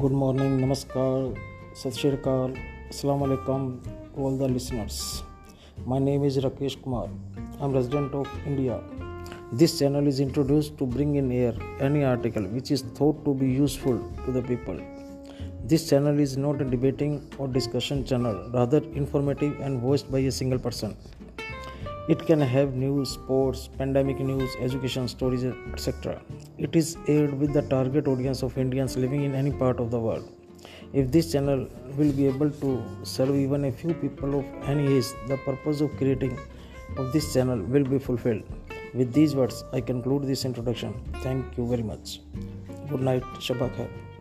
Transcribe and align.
Good 0.00 0.12
morning, 0.12 0.58
Namaskar, 0.58 1.36
Sat 1.74 1.94
Shri 1.94 2.12
Assalamu 2.12 3.26
alaikum, 3.26 3.78
all 4.16 4.34
the 4.38 4.48
listeners. 4.48 5.22
My 5.84 5.98
name 5.98 6.24
is 6.24 6.38
Rakesh 6.38 6.82
Kumar. 6.82 7.10
I'm 7.60 7.74
resident 7.74 8.14
of 8.14 8.26
India. 8.46 8.80
This 9.52 9.78
channel 9.78 10.06
is 10.06 10.18
introduced 10.18 10.78
to 10.78 10.86
bring 10.86 11.16
in 11.16 11.30
air 11.30 11.52
any 11.78 12.04
article 12.04 12.42
which 12.42 12.70
is 12.70 12.80
thought 12.80 13.22
to 13.26 13.34
be 13.34 13.46
useful 13.46 13.98
to 14.24 14.32
the 14.32 14.40
people. 14.40 14.80
This 15.64 15.90
channel 15.90 16.18
is 16.18 16.38
not 16.38 16.62
a 16.62 16.64
debating 16.64 17.30
or 17.36 17.46
discussion 17.46 18.02
channel, 18.06 18.50
rather 18.54 18.78
informative 18.94 19.60
and 19.60 19.78
voiced 19.78 20.10
by 20.10 20.20
a 20.20 20.32
single 20.32 20.58
person. 20.58 20.96
It 22.08 22.26
can 22.26 22.40
have 22.40 22.74
news, 22.74 23.10
sports, 23.10 23.68
pandemic 23.78 24.18
news, 24.18 24.56
education 24.60 25.06
stories, 25.06 25.44
etc. 25.44 26.20
It 26.58 26.74
is 26.74 26.96
aired 27.06 27.32
with 27.38 27.52
the 27.52 27.62
target 27.62 28.08
audience 28.08 28.42
of 28.42 28.58
Indians 28.58 28.96
living 28.96 29.22
in 29.22 29.36
any 29.36 29.52
part 29.52 29.78
of 29.78 29.92
the 29.92 30.00
world. 30.00 30.28
If 30.92 31.12
this 31.12 31.30
channel 31.30 31.68
will 31.96 32.12
be 32.12 32.26
able 32.26 32.50
to 32.50 32.82
serve 33.04 33.36
even 33.36 33.66
a 33.66 33.72
few 33.72 33.94
people 33.94 34.40
of 34.40 34.44
any 34.64 34.96
age, 34.96 35.06
the 35.28 35.36
purpose 35.38 35.80
of 35.80 35.96
creating 35.96 36.36
of 36.98 37.12
this 37.12 37.32
channel 37.32 37.62
will 37.62 37.84
be 37.84 38.00
fulfilled. 38.00 38.42
With 38.94 39.12
these 39.12 39.36
words, 39.36 39.64
I 39.72 39.80
conclude 39.80 40.24
this 40.24 40.44
introduction. 40.44 40.94
Thank 41.22 41.56
you 41.56 41.68
very 41.68 41.84
much. 41.84 42.20
Good 42.90 43.00
night. 43.00 43.22
Shabak 43.38 43.76
hai. 43.76 44.11